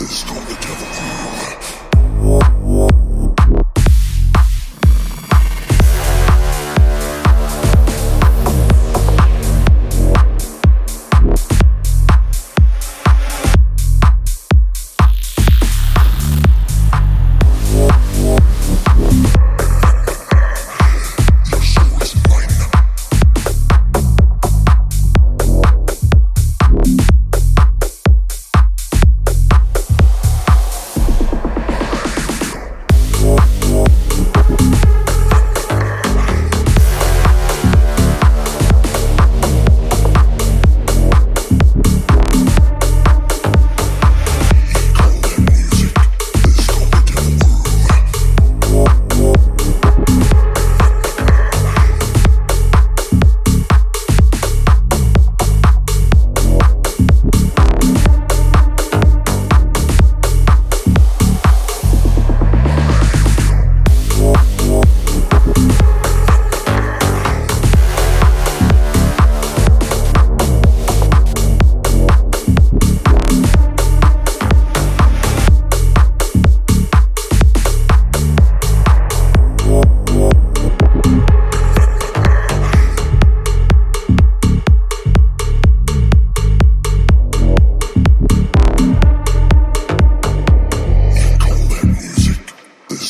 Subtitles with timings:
[0.00, 1.09] is called the Devil Queen.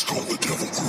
[0.04, 0.79] call the devil.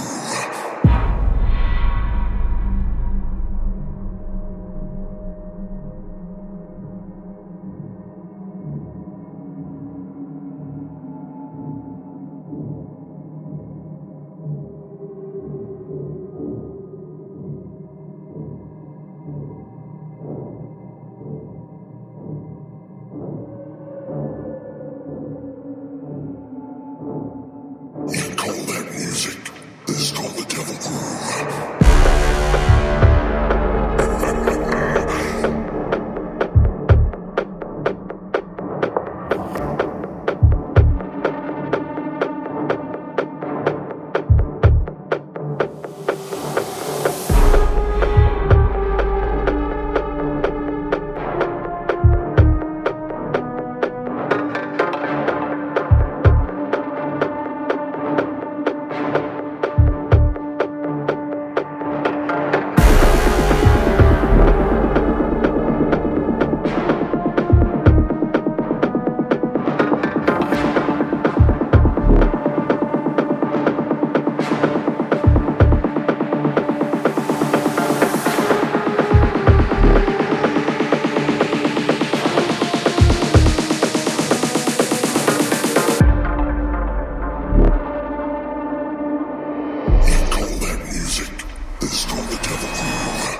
[92.64, 93.31] Yeah.